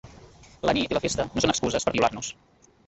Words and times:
La 0.69 0.75
nit, 0.77 0.89
i 0.89 0.97
la 0.99 1.03
festa, 1.05 1.27
no 1.35 1.45
són 1.45 1.55
excuses 1.57 1.89
per 1.89 1.97
violar-nos. 1.99 2.33